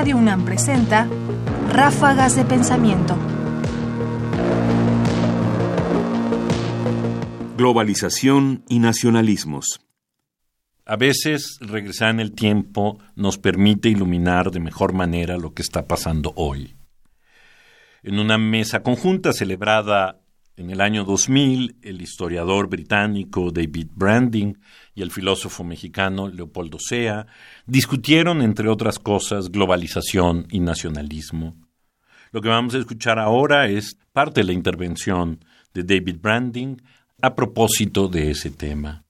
[0.00, 1.06] Radio UNAM presenta
[1.68, 3.18] Ráfagas de Pensamiento.
[7.58, 9.82] Globalización y nacionalismos.
[10.86, 15.86] A veces regresar en el tiempo nos permite iluminar de mejor manera lo que está
[15.86, 16.76] pasando hoy.
[18.02, 20.22] En una mesa conjunta celebrada
[20.60, 24.52] en el año 2000, el historiador británico David Branding
[24.94, 27.26] y el filósofo mexicano Leopoldo Sea
[27.64, 31.56] discutieron, entre otras cosas, globalización y nacionalismo.
[32.30, 35.42] Lo que vamos a escuchar ahora es parte de la intervención
[35.72, 36.76] de David Branding
[37.22, 39.02] a propósito de ese tema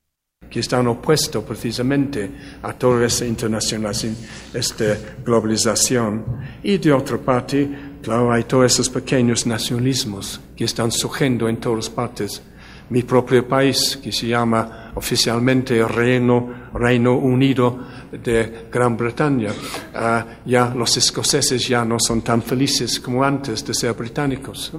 [0.51, 2.29] que están opuestos precisamente
[2.63, 4.17] a toda esa internacionalización,
[4.53, 6.25] esta globalización.
[6.65, 7.69] Y de otra parte,
[8.03, 12.43] claro, hay todos esos pequeños nacionalismos que están surgiendo en todas partes
[12.91, 17.79] mi propio país, que se llama oficialmente Reino, Reino Unido
[18.11, 19.53] de Gran Bretaña.
[19.95, 24.73] Ah, ya los escoceses ya no son tan felices como antes de ser británicos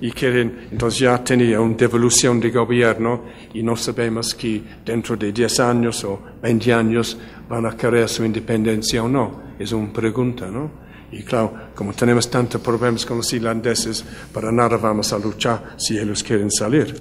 [0.00, 5.30] y quieren, entonces ya tenía una devolución de gobierno y no sabemos que dentro de
[5.30, 9.50] 10 años o 20 años van a querer su independencia o no.
[9.58, 10.89] Es una pregunta, ¿no?
[11.12, 15.98] Y claro, como tenemos tantos problemas con los irlandeses, para nada vamos a luchar si
[15.98, 16.94] ellos quieren salir.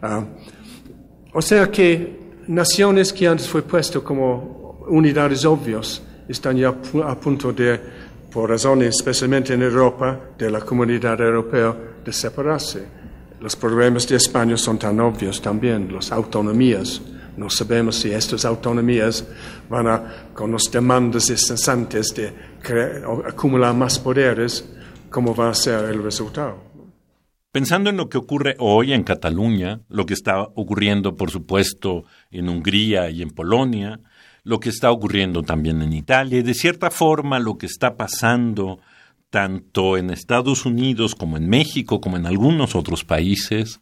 [0.00, 0.24] Ah,
[1.34, 7.52] o sea que naciones que antes fue puesto como unidades obvias están ya a punto
[7.52, 7.78] de,
[8.32, 12.84] por razones especialmente en Europa, de la comunidad europea, de separarse.
[13.40, 17.02] Los problemas de España son tan obvios también, las autonomías.
[17.36, 19.26] No sabemos si estas autonomías
[19.68, 22.32] van a, con los demandas incesantes de
[23.26, 24.68] acumular más poderes,
[25.10, 26.72] cómo va a ser el resultado.
[27.52, 32.48] Pensando en lo que ocurre hoy en Cataluña, lo que está ocurriendo, por supuesto, en
[32.48, 34.00] Hungría y en Polonia,
[34.42, 38.80] lo que está ocurriendo también en Italia y de cierta forma lo que está pasando
[39.30, 43.80] tanto en Estados Unidos como en México como en algunos otros países,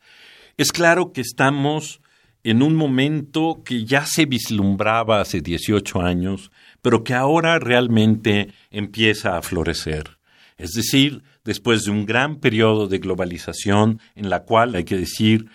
[0.56, 2.00] es claro que estamos
[2.42, 6.50] en un momento que ya se vislumbraba hace 18 años,
[6.82, 10.18] pero que ahora realmente empieza a florecer.
[10.56, 15.46] Es decir, después de un gran periodo de globalización en la cual, hay que decir,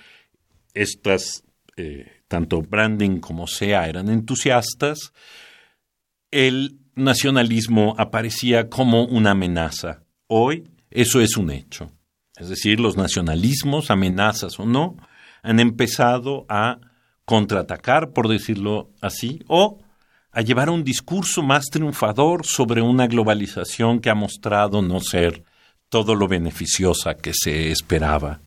[0.73, 1.43] estas,
[1.77, 5.13] eh, tanto branding como SEA eran entusiastas,
[6.31, 10.03] el nacionalismo aparecía como una amenaza.
[10.27, 11.91] Hoy eso es un hecho.
[12.37, 14.97] Es decir, los nacionalismos, amenazas o no,
[15.45, 16.79] han empezado a
[17.23, 19.79] contraatacar, por decirlo así, o
[20.31, 25.43] a llevar un discurso más triunfador sobre una globalización que ha mostrado no ser
[25.87, 28.41] todo lo beneficiosa que se esperaba.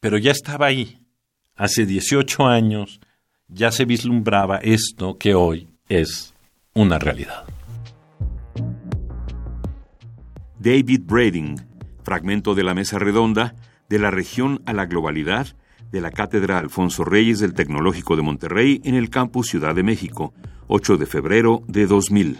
[0.00, 0.98] Pero ya estaba ahí.
[1.54, 2.98] Hace 18 años
[3.46, 6.34] ya se vislumbraba esto que hoy es
[6.72, 7.44] una realidad.
[10.58, 11.60] David Brading,
[12.02, 13.54] fragmento de la mesa redonda
[13.90, 15.54] de la región a la globalidad
[15.90, 20.32] de la Cátedra Alfonso Reyes del Tecnológico de Monterrey en el campus Ciudad de México,
[20.66, 22.38] 8 de febrero de 2000.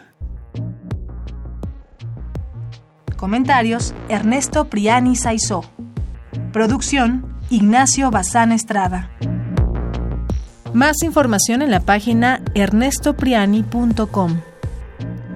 [3.17, 5.65] Comentarios: Ernesto Priani Saizó.
[6.53, 9.11] Producción: Ignacio Bazán Estrada.
[10.73, 14.41] Más información en la página ernestopriani.com.